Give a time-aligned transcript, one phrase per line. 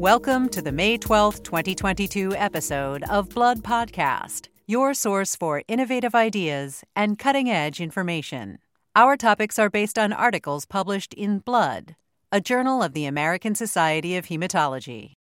[0.00, 6.82] Welcome to the May 12th, 2022 episode of Blood Podcast, your source for innovative ideas
[6.96, 8.60] and cutting edge information.
[8.96, 11.96] Our topics are based on articles published in Blood,
[12.32, 15.12] a journal of the American Society of Hematology.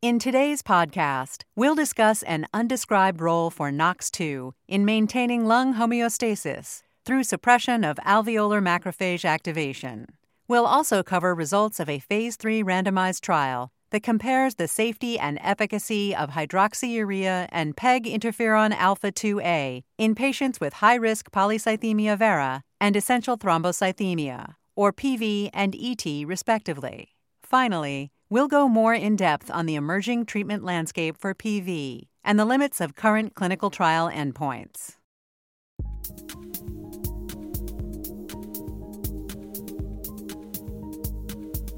[0.00, 7.22] In today's podcast, we'll discuss an undescribed role for NOX2 in maintaining lung homeostasis through
[7.22, 10.06] suppression of alveolar macrophage activation.
[10.48, 15.38] We'll also cover results of a phase 3 randomized trial that compares the safety and
[15.42, 22.62] efficacy of hydroxyurea and PEG interferon alpha 2A in patients with high risk polycythemia vera
[22.80, 27.08] and essential thrombocythemia, or PV and ET, respectively.
[27.42, 32.44] Finally, we'll go more in depth on the emerging treatment landscape for PV and the
[32.44, 34.96] limits of current clinical trial endpoints.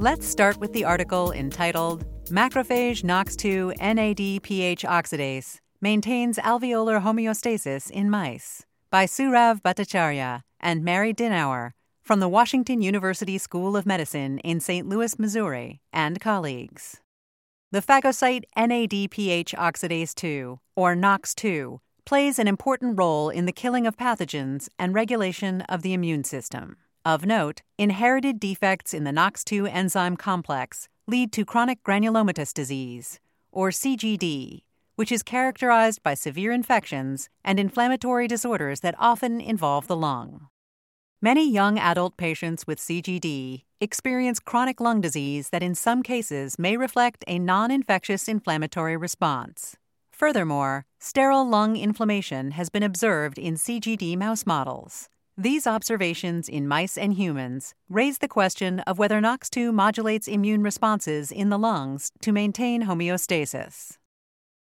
[0.01, 8.65] Let's start with the article entitled Macrophage NOX2 NADPH oxidase maintains alveolar homeostasis in mice
[8.93, 14.89] by Sourav Bhattacharya and Mary Dinauer from the Washington University School of Medicine in St.
[14.89, 17.01] Louis, Missouri, and colleagues.
[17.73, 23.97] The phagocyte NADPH oxidase 2, or NOX2, plays an important role in the killing of
[23.97, 26.77] pathogens and regulation of the immune system.
[27.05, 33.19] Of note, inherited defects in the NOX2 enzyme complex lead to chronic granulomatous disease,
[33.51, 34.63] or CGD,
[34.97, 40.49] which is characterized by severe infections and inflammatory disorders that often involve the lung.
[41.23, 46.77] Many young adult patients with CGD experience chronic lung disease that in some cases may
[46.77, 49.77] reflect a non infectious inflammatory response.
[50.13, 55.09] Furthermore, sterile lung inflammation has been observed in CGD mouse models.
[55.41, 61.31] These observations in mice and humans raise the question of whether NOX2 modulates immune responses
[61.31, 63.99] in the lungs to maintain homeostasis.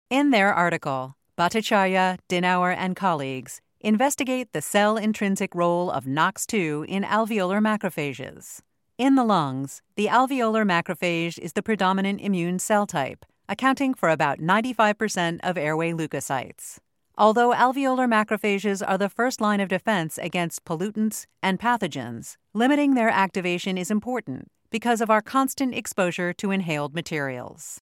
[0.08, 7.02] In their article, Bhattacharya, Dinauer, and colleagues investigate the cell intrinsic role of NOX2 in
[7.02, 8.60] alveolar macrophages.
[8.96, 14.38] In the lungs, the alveolar macrophage is the predominant immune cell type, accounting for about
[14.38, 16.78] 95% of airway leukocytes.
[17.18, 23.10] Although alveolar macrophages are the first line of defense against pollutants and pathogens, limiting their
[23.10, 27.80] activation is important because of our constant exposure to inhaled materials.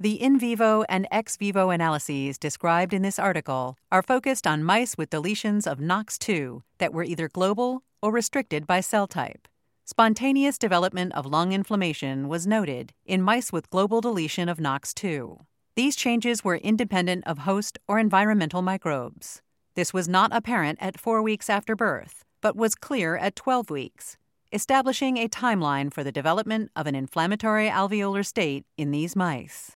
[0.00, 4.96] The in vivo and ex vivo analyses described in this article are focused on mice
[4.96, 9.46] with deletions of NOX2 that were either global or restricted by cell type.
[9.84, 15.38] Spontaneous development of lung inflammation was noted in mice with global deletion of NOX2.
[15.76, 19.42] These changes were independent of host or environmental microbes.
[19.74, 24.16] This was not apparent at four weeks after birth, but was clear at 12 weeks,
[24.52, 29.72] establishing a timeline for the development of an inflammatory alveolar state in these mice.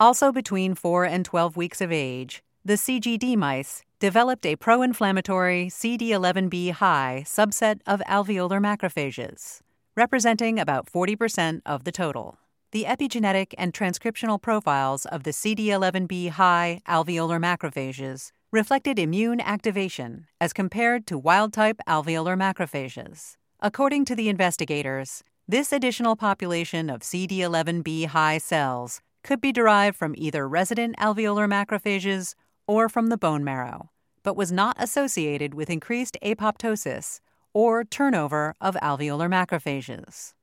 [0.00, 5.66] Also, between 4 and 12 weeks of age, the CGD mice developed a pro inflammatory
[5.66, 9.60] CD11B high subset of alveolar macrophages,
[9.94, 12.38] representing about 40% of the total
[12.72, 20.52] the epigenetic and transcriptional profiles of the CD11B high alveolar macrophages reflected immune activation as
[20.52, 23.36] compared to wild type alveolar macrophages.
[23.60, 30.14] According to the investigators, this additional population of CD11B high cells could be derived from
[30.16, 32.34] either resident alveolar macrophages
[32.68, 33.90] or from the bone marrow,
[34.22, 37.20] but was not associated with increased apoptosis
[37.52, 40.34] or turnover of alveolar macrophages.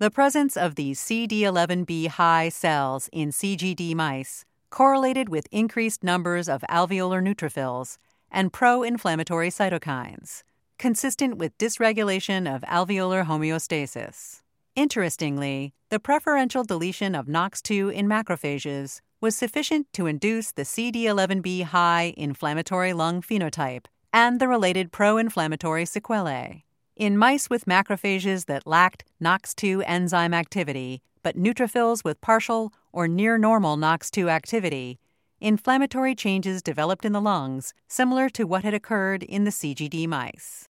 [0.00, 6.62] The presence of these CD11B high cells in CGD mice correlated with increased numbers of
[6.70, 7.98] alveolar neutrophils
[8.30, 10.44] and pro inflammatory cytokines,
[10.78, 14.42] consistent with dysregulation of alveolar homeostasis.
[14.76, 22.14] Interestingly, the preferential deletion of NOX2 in macrophages was sufficient to induce the CD11B high
[22.16, 26.67] inflammatory lung phenotype and the related pro inflammatory sequelae.
[26.98, 33.38] In mice with macrophages that lacked NOX2 enzyme activity, but neutrophils with partial or near
[33.38, 34.98] normal NOX2 activity,
[35.40, 40.68] inflammatory changes developed in the lungs, similar to what had occurred in the CGD mice.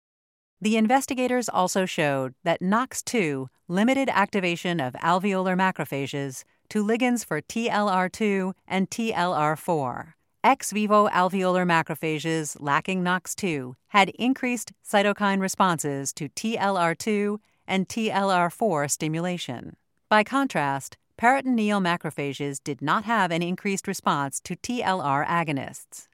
[0.61, 8.53] The investigators also showed that NOX2 limited activation of alveolar macrophages to ligands for TLR2
[8.69, 10.13] and TLR4,
[10.45, 19.77] Ex vivo alveolar macrophages lacking NOX2 had increased cytokine responses to TLR2 and TLR4 stimulation.
[20.09, 26.09] By contrast, peritoneal macrophages did not have an increased response to TLR agonists.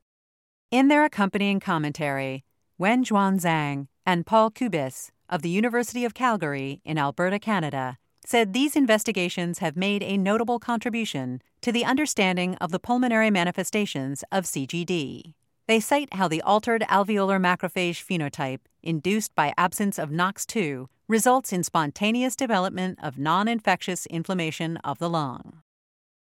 [0.70, 2.44] In their accompanying commentary,
[2.78, 7.96] Wenjuan Zhang and Paul Kubes of the University of Calgary in Alberta, Canada,
[8.28, 14.22] said these investigations have made a notable contribution to the understanding of the pulmonary manifestations
[14.30, 15.32] of CGD.
[15.66, 21.64] They cite how the altered alveolar macrophage phenotype, induced by absence of NOX2, results in
[21.64, 25.62] spontaneous development of non infectious inflammation of the lung.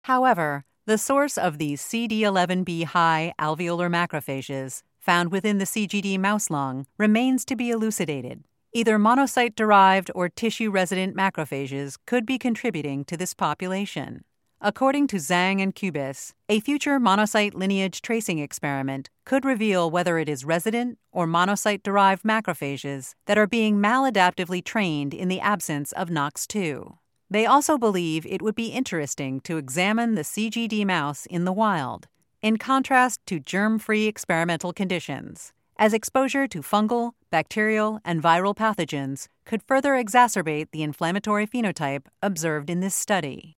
[0.02, 6.84] However, the source of these CD11B high alveolar macrophages, found within the CGD mouse lung,
[6.98, 8.44] remains to be elucidated.
[8.76, 14.24] Either monocyte derived or tissue resident macrophages could be contributing to this population.
[14.60, 20.28] According to Zhang and Kubes, a future monocyte lineage tracing experiment could reveal whether it
[20.28, 26.08] is resident or monocyte derived macrophages that are being maladaptively trained in the absence of
[26.08, 26.96] NOX2.
[27.30, 32.08] They also believe it would be interesting to examine the CGD mouse in the wild,
[32.42, 39.26] in contrast to germ free experimental conditions as exposure to fungal, bacterial, and viral pathogens
[39.44, 43.56] could further exacerbate the inflammatory phenotype observed in this study.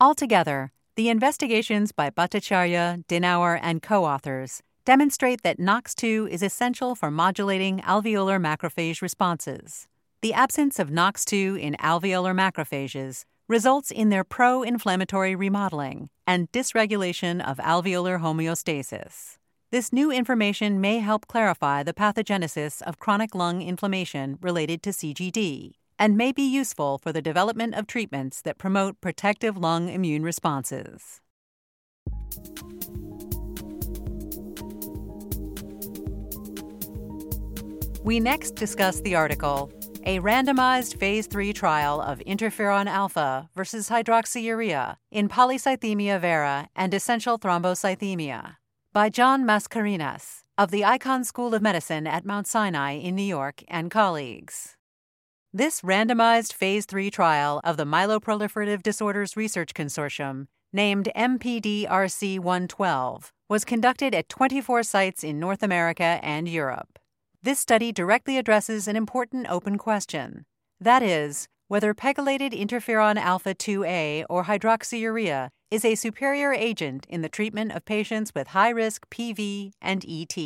[0.00, 7.12] Altogether, the investigations by Bhattacharya, Dinauer, and co authors demonstrate that NOX2 is essential for
[7.12, 9.86] modulating alveolar macrophage responses.
[10.20, 17.40] The absence of NOX2 in alveolar macrophages results in their pro inflammatory remodeling and dysregulation
[17.40, 19.36] of alveolar homeostasis.
[19.72, 25.72] This new information may help clarify the pathogenesis of chronic lung inflammation related to CGD
[25.98, 31.20] and may be useful for the development of treatments that promote protective lung immune responses.
[38.04, 39.72] We next discuss the article
[40.04, 47.36] A Randomized Phase 3 Trial of Interferon Alpha versus Hydroxyurea in Polycythemia Vera and Essential
[47.36, 48.58] Thrombocythemia
[48.96, 53.62] by John Mascarenhas of the Icahn School of Medicine at Mount Sinai in New York
[53.68, 54.74] and colleagues.
[55.52, 63.66] This randomized Phase 3 trial of the Myeloproliferative Disorders Research Consortium, named MPDRC 112, was
[63.66, 66.98] conducted at 24 sites in North America and Europe.
[67.42, 70.46] This study directly addresses an important open question
[70.80, 77.28] that is, whether pegylated interferon alpha 2A or hydroxyurea is a superior agent in the
[77.28, 80.36] treatment of patients with high risk PV and ET.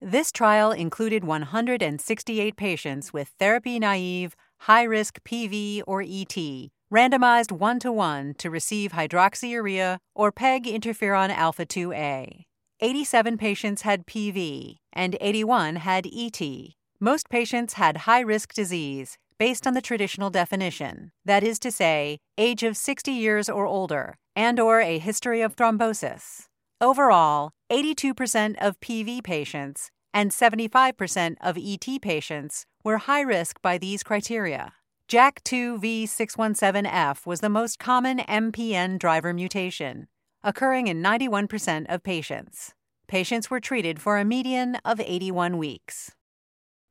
[0.00, 7.78] This trial included 168 patients with therapy naive, high risk PV or ET, randomized 1
[7.80, 12.44] to 1 to receive hydroxyurea or PEG interferon alpha 2A.
[12.80, 16.40] 87 patients had PV and 81 had ET.
[17.00, 22.16] Most patients had high risk disease, based on the traditional definition, that is to say,
[22.38, 26.46] age of 60 years or older, and or a history of thrombosis.
[26.80, 34.02] Overall, 82% of PV patients and 75% of ET patients were high risk by these
[34.02, 34.72] criteria.
[35.10, 40.06] JAK2V617F was the most common MPN driver mutation,
[40.42, 42.72] occurring in 91% of patients.
[43.08, 46.12] Patients were treated for a median of 81 weeks.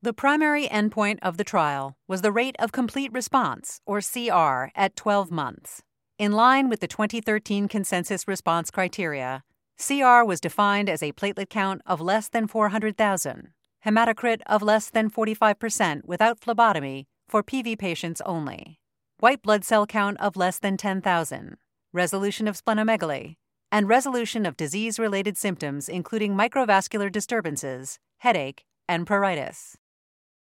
[0.04, 4.96] The primary endpoint of the trial was the rate of complete response, or CR, at
[4.96, 5.82] 12 months.
[6.18, 9.44] In line with the 2013 consensus response criteria,
[9.78, 13.48] CR was defined as a platelet count of less than 400,000,
[13.86, 18.80] hematocrit of less than 45% without phlebotomy for PV patients only,
[19.20, 21.56] white blood cell count of less than 10,000,
[21.94, 23.36] resolution of splenomegaly,
[23.72, 29.76] and resolution of disease related symptoms including microvascular disturbances, headache, and pruritus.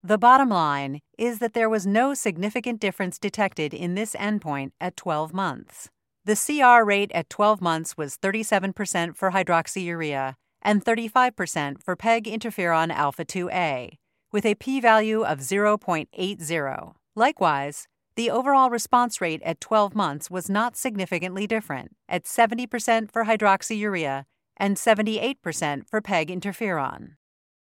[0.03, 4.97] The bottom line is that there was no significant difference detected in this endpoint at
[4.97, 5.91] 12 months.
[6.25, 12.91] The CR rate at 12 months was 37% for hydroxyurea and 35% for PEG interferon
[12.91, 13.99] alpha 2A,
[14.33, 16.95] with a p value of 0.80.
[17.15, 23.25] Likewise, the overall response rate at 12 months was not significantly different, at 70% for
[23.25, 24.25] hydroxyurea
[24.57, 27.17] and 78% for PEG interferon.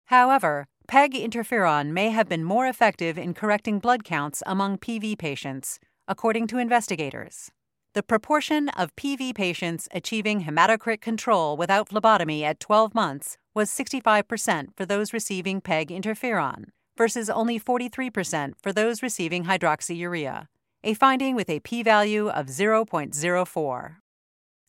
[0.05, 5.79] However, PEG interferon may have been more effective in correcting blood counts among PV patients,
[6.05, 7.50] according to investigators.
[7.93, 14.75] The proportion of PV patients achieving hematocrit control without phlebotomy at 12 months was 65%
[14.75, 16.65] for those receiving PEG interferon,
[16.98, 20.48] versus only 43% for those receiving hydroxyurea,
[20.83, 23.95] a finding with a p value of 0.04.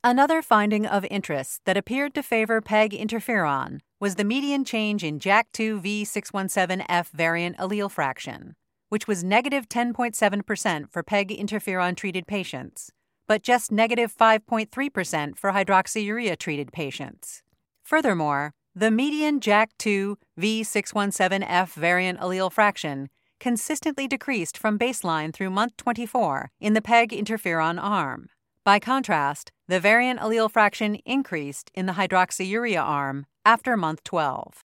[0.04, 5.20] Another finding of interest that appeared to favor PEG interferon was the median change in
[5.20, 8.56] JAK2V617F variant allele fraction,
[8.88, 12.90] which was negative 10.7% for PEG interferon treated patients,
[13.28, 17.44] but just negative 5.3% for hydroxyurea treated patients.
[17.84, 26.50] Furthermore, the median JAK2 V617F variant allele fraction consistently decreased from baseline through month 24
[26.58, 28.26] in the PEG interferon arm.
[28.64, 34.62] By contrast, the variant allele fraction increased in the hydroxyurea arm after month 12.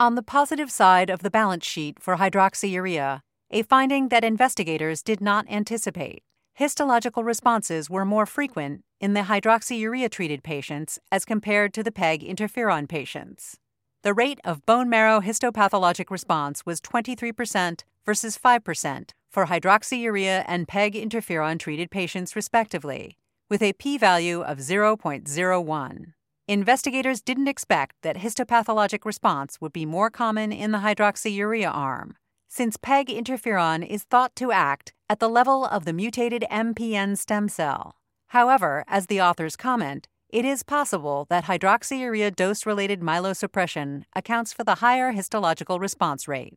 [0.00, 5.20] On the positive side of the balance sheet for hydroxyurea, a finding that investigators did
[5.20, 6.22] not anticipate.
[6.54, 12.22] Histological responses were more frequent in the hydroxyurea treated patients as compared to the PEG
[12.22, 13.56] interferon patients.
[14.02, 20.94] The rate of bone marrow histopathologic response was 23% versus 5% for hydroxyurea and PEG
[20.94, 26.12] interferon treated patients, respectively, with a p value of 0.01.
[26.48, 32.16] Investigators didn't expect that histopathologic response would be more common in the hydroxyurea arm,
[32.48, 37.50] since PEG interferon is thought to act at the level of the mutated MPN stem
[37.50, 37.96] cell.
[38.28, 44.64] However, as the authors comment, it is possible that hydroxyurea dose related myelosuppression accounts for
[44.64, 46.54] the higher histological response rate.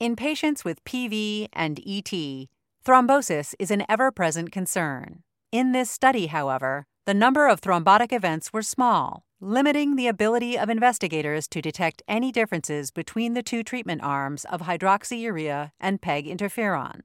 [0.00, 2.48] In patients with PV and ET,
[2.82, 5.22] thrombosis is an ever present concern.
[5.50, 10.70] In this study, however, the number of thrombotic events were small, limiting the ability of
[10.70, 17.00] investigators to detect any differences between the two treatment arms of hydroxyurea and PEG interferon.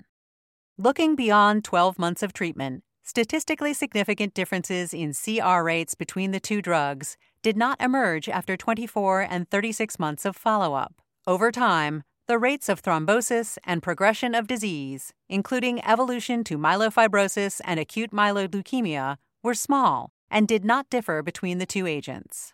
[0.77, 6.62] Looking beyond 12 months of treatment, statistically significant differences in CR rates between the two
[6.62, 11.01] drugs did not emerge after 24 and 36 months of follow up.
[11.25, 17.80] Over time, the rates of thrombosis and progression of disease, including evolution to myelofibrosis and
[17.80, 22.54] acute myeloid leukemia, were small and did not differ between the two agents.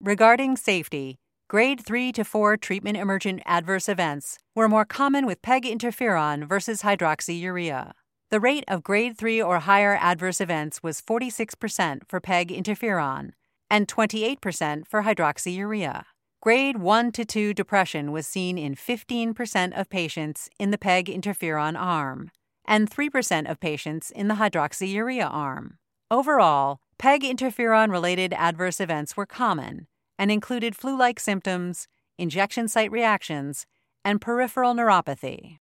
[0.00, 5.62] Regarding safety, grade 3 to 4 treatment emergent adverse events were more common with PEG
[5.66, 7.92] interferon versus hydroxyurea.
[8.30, 13.30] The rate of grade 3 or higher adverse events was 46% for PEG interferon
[13.70, 16.02] and 28% for hydroxyurea.
[16.42, 21.78] Grade 1 to 2 depression was seen in 15% of patients in the PEG interferon
[21.78, 22.32] arm
[22.64, 25.78] and 3% of patients in the hydroxyurea arm.
[26.08, 32.92] Overall, PEG interferon related adverse events were common and included flu like symptoms, injection site
[32.92, 33.66] reactions,
[34.04, 35.58] and peripheral neuropathy.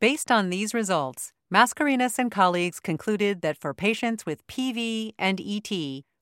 [0.00, 5.70] Based on these results, Mascarenhas and colleagues concluded that for patients with PV and ET,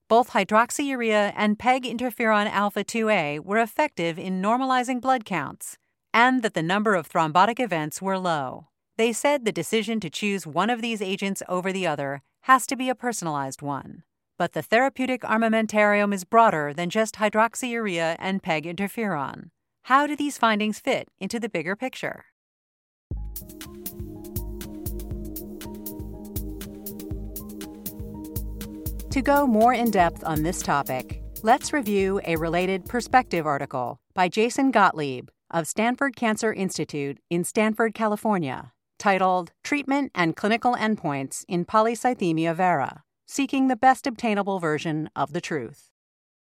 [0.07, 5.79] both hydroxyurea and PEG interferon alpha 2A were effective in normalizing blood counts,
[6.13, 8.67] and that the number of thrombotic events were low.
[8.97, 12.77] They said the decision to choose one of these agents over the other has to
[12.77, 14.03] be a personalized one.
[14.37, 19.49] But the therapeutic armamentarium is broader than just hydroxyurea and PEG interferon.
[19.83, 22.23] How do these findings fit into the bigger picture?
[29.11, 34.29] To go more in depth on this topic, let's review a related perspective article by
[34.29, 41.65] Jason Gotlib of Stanford Cancer Institute in Stanford, California, titled Treatment and Clinical Endpoints in
[41.65, 45.91] Polycythemia Vera Seeking the Best Obtainable Version of the Truth.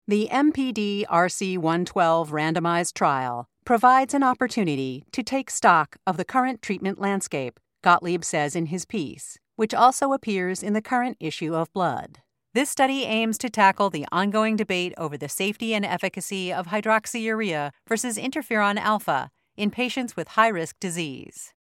[0.08, 6.62] The MPD RC 112 randomized trial provides an opportunity to take stock of the current
[6.62, 11.72] treatment landscape, Gotlib says in his piece, which also appears in the current issue of
[11.72, 12.18] Blood.
[12.54, 17.70] This study aims to tackle the ongoing debate over the safety and efficacy of hydroxyurea
[17.88, 21.54] versus interferon alpha in patients with high risk disease.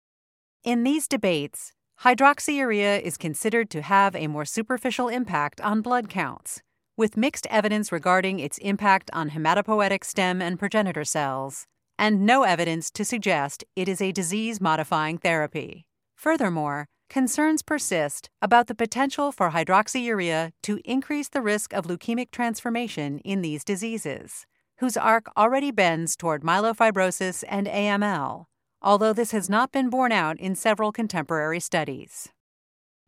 [0.63, 6.62] In these debates, hydroxyurea is considered to have a more superficial impact on blood counts,
[6.96, 11.65] with mixed evidence regarding its impact on hematopoietic stem and progenitor cells,
[11.98, 15.88] and no evidence to suggest it is a disease modifying therapy.
[16.15, 23.18] Furthermore, concerns persist about the potential for hydroxyurea to increase the risk of leukemic transformation
[23.25, 24.46] in these diseases,
[24.77, 28.46] whose arc already bends toward myelofibrosis and AML
[28.82, 32.30] although this has not been borne out in several contemporary studies.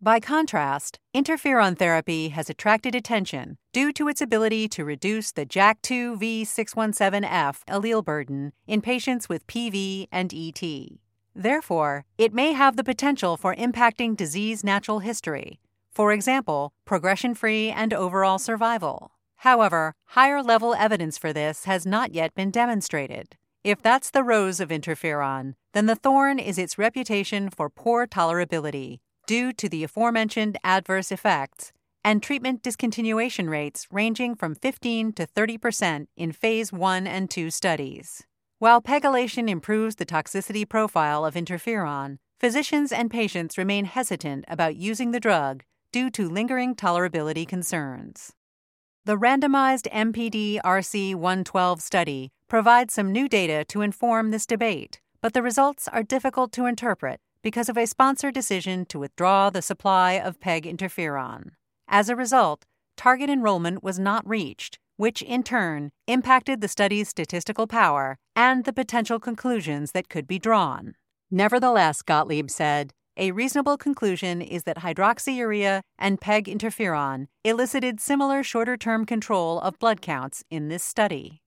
[0.02, 6.20] By contrast, interferon therapy has attracted attention due to its ability to reduce the JAK2
[6.20, 10.62] V617F allele burden in patients with PV and ET.
[11.34, 15.62] Therefore, it may have the potential for impacting disease natural history,
[15.94, 19.12] for example, progression free and overall survival.
[19.38, 23.38] However, higher level evidence for this has not yet been demonstrated.
[23.64, 29.00] If that's the rose of interferon, then the thorn is its reputation for poor tolerability
[29.26, 31.72] due to the aforementioned adverse effects
[32.04, 37.50] and treatment discontinuation rates ranging from 15 to 30 percent in phase 1 and 2
[37.50, 38.24] studies.
[38.60, 45.12] While pegylation improves the toxicity profile of interferon, physicians and patients remain hesitant about using
[45.12, 48.34] the drug due to lingering tolerability concerns.
[49.06, 55.34] The randomized MPD RC 112 study provides some new data to inform this debate, but
[55.34, 60.12] the results are difficult to interpret because of a sponsor decision to withdraw the supply
[60.12, 61.54] of PEG interferon.
[61.88, 62.64] As a result,
[62.96, 68.72] target enrollment was not reached, which in turn impacted the study's statistical power and the
[68.72, 70.94] potential conclusions that could be drawn.
[71.32, 78.78] Nevertheless, Gotlib said, a reasonable conclusion is that hydroxyurea and PEG interferon elicited similar shorter
[78.78, 81.43] term control of blood counts in this study.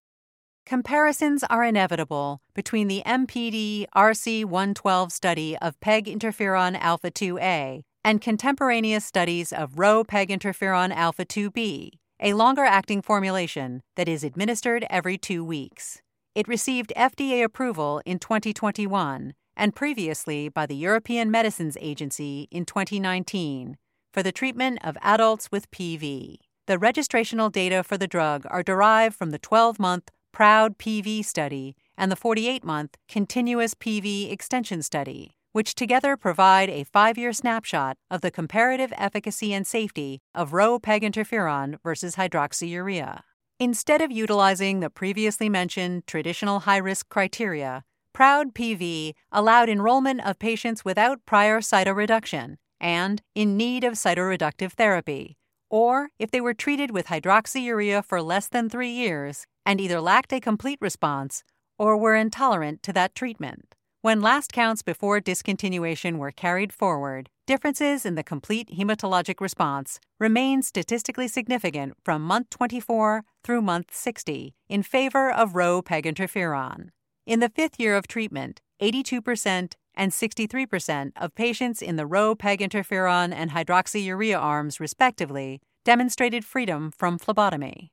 [0.67, 8.21] Comparisons are inevitable between the MPD RC 112 study of PEG interferon alpha 2A and
[8.21, 14.85] contemporaneous studies of Rho PEG interferon alpha 2B, a longer acting formulation that is administered
[14.91, 16.03] every two weeks.
[16.35, 23.77] It received FDA approval in 2021 and previously by the European Medicines Agency in 2019
[24.13, 26.39] for the treatment of adults with PV.
[26.67, 31.77] The registrational data for the drug are derived from the 12 month PROUD PV study
[31.97, 37.97] and the 48 month Continuation PV extension study, which together provide a five year snapshot
[38.11, 43.23] of the comparative efficacy and safety of Rho PEG interferon versus hydroxyurea.
[43.59, 50.39] Instead of utilizing the previously mentioned traditional high risk criteria, PROUD PV allowed enrollment of
[50.39, 55.39] patients without prior cytoreduction and in need of cytoreductive therapy,
[55.71, 60.33] or if they were treated with hydroxyurea for less than three years and either lacked
[60.33, 61.43] a complete response
[61.79, 63.75] or were intolerant to that treatment.
[64.03, 70.65] When last counts before discontinuation were carried forward, differences in the complete hematologic response remained
[70.65, 76.91] statistically significant from month 24 through month 60 in favor of Rho PEG interferon.
[77.27, 82.61] In the fifth year of treatment, 82% and 63% of patients in the Rho PEG
[82.61, 87.93] interferon and hydroxyurea arms, respectively, demonstrated freedom from phlebotomy.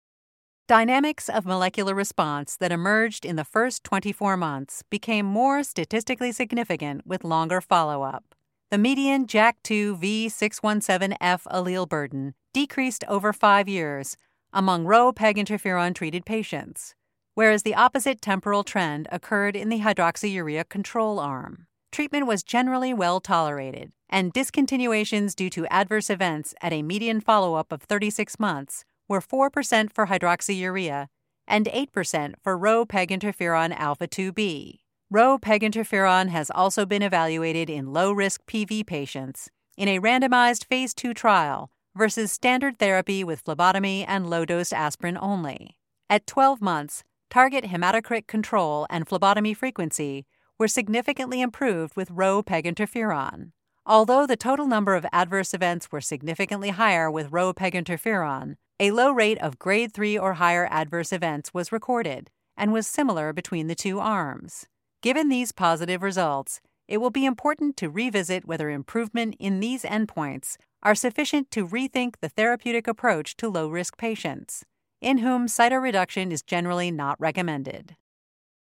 [0.68, 7.06] Dynamics of molecular response that emerged in the first 24 months became more statistically significant
[7.06, 8.34] with longer follow up.
[8.72, 14.16] The median JAK2 V617F allele burden decreased over five years
[14.54, 16.96] among Rho PEG interferon treated patients,
[17.36, 21.68] whereas the opposite temporal trend occurred in the hydroxyurea control arm.
[21.94, 27.54] Treatment was generally well tolerated, and discontinuations due to adverse events at a median follow
[27.54, 31.06] up of 36 months were 4% for hydroxyurea
[31.48, 34.80] and 8% for Rho PEG interferon alpha 2B.
[35.12, 40.66] Rho PEG interferon has also been evaluated in low risk PV patients in a randomized
[40.66, 45.78] phase 2 trial versus standard therapy with phlebotomy and low dose aspirin only.
[46.10, 50.26] At 12 months, target hematocrit control and phlebotomy frequency
[50.60, 53.52] were significantly improved with Rho PEG interferon.
[53.86, 58.92] Although the total number of adverse events were significantly higher with Rho PEG interferon, a
[58.92, 63.68] low rate of grade 3 or higher adverse events was recorded and was similar between
[63.68, 64.68] the two arms.
[65.02, 70.58] Given these positive results, it will be important to revisit whether improvement in these endpoints
[70.82, 74.64] are sufficient to rethink the therapeutic approach to low risk patients,
[75.02, 77.96] in whom cytoreduction is generally not recommended.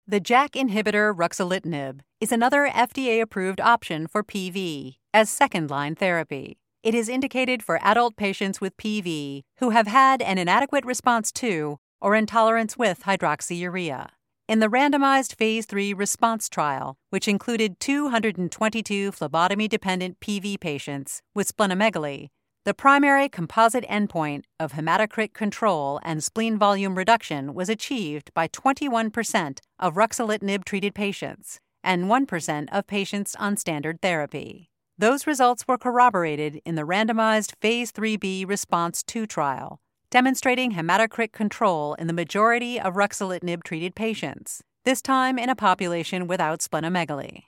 [0.09, 6.57] The JAK inhibitor ruxolitinib is another FDA approved option for PV as second line therapy.
[6.81, 11.77] It is indicated for adult patients with PV who have had an inadequate response to
[12.01, 14.07] or intolerance with hydroxyurea.
[14.47, 21.55] In the randomized Phase 3 response trial, which included 222 phlebotomy dependent PV patients with
[21.55, 22.29] splenomegaly,
[22.69, 29.57] the primary composite endpoint of hematocrit control and spleen volume reduction was achieved by 21%
[29.79, 34.69] of ruxolitinib treated patients and 1% of patients on standard therapy.
[34.99, 39.79] Those results were corroborated in the randomized Phase 3b Response 2 trial,
[40.11, 46.27] demonstrating hematocrit control in the majority of ruxolitinib treated patients, this time in a population
[46.27, 47.45] without splenomegaly.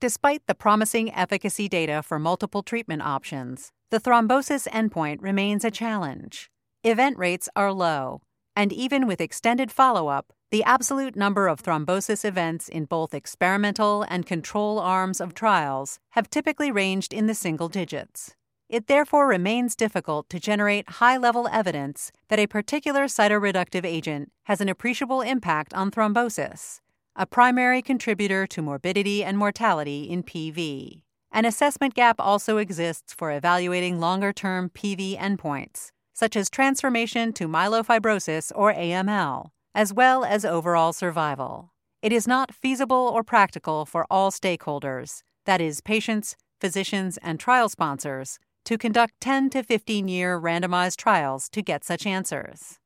[0.00, 6.52] Despite the promising efficacy data for multiple treatment options, the thrombosis endpoint remains a challenge.
[6.84, 8.20] Event rates are low,
[8.54, 14.04] and even with extended follow up, the absolute number of thrombosis events in both experimental
[14.08, 18.36] and control arms of trials have typically ranged in the single digits.
[18.68, 24.60] It therefore remains difficult to generate high level evidence that a particular cytoreductive agent has
[24.60, 26.78] an appreciable impact on thrombosis,
[27.18, 31.02] a primary contributor to morbidity and mortality in PV.
[31.30, 37.46] An assessment gap also exists for evaluating longer term PV endpoints, such as transformation to
[37.46, 41.72] myelofibrosis or AML as well as overall survival.
[42.02, 47.68] It is not feasible or practical for all stakeholders, that is, patients, physicians, and trial
[47.68, 52.78] sponsors, to conduct 10 to 15 year randomized trials to get such answers.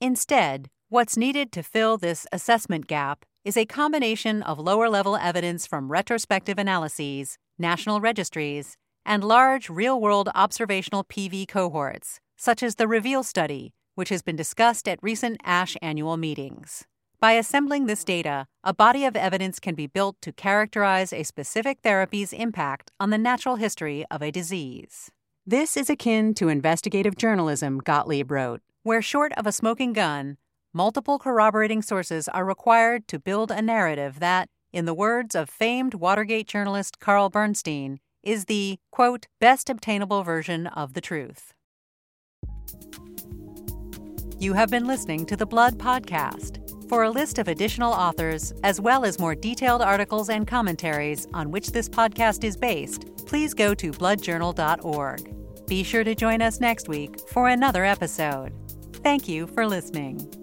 [0.00, 5.66] Instead, what's needed to fill this assessment gap is a combination of lower level evidence
[5.66, 12.86] from retrospective analyses, national registries, and large real world observational PV cohorts, such as the
[12.86, 16.84] REVEAL study, which has been discussed at recent ASH annual meetings.
[17.18, 21.78] By assembling this data, a body of evidence can be built to characterize a specific
[21.82, 25.10] therapy's impact on the natural history of a disease.
[25.46, 30.36] This is akin to investigative journalism, Gotlib wrote, where short of a smoking gun,
[30.72, 35.94] multiple corroborating sources are required to build a narrative that, in the words of famed
[35.94, 41.52] Watergate journalist Carl Bernstein, is the, quote, best obtainable version of the truth.
[44.38, 46.58] You have been listening to the Blood Podcast.
[46.88, 51.50] For a list of additional authors, as well as more detailed articles and commentaries on
[51.50, 55.66] which this podcast is based, please go to bloodjournal.org.
[55.66, 58.52] Be sure to join us next week for another episode.
[59.02, 60.41] Thank you for listening.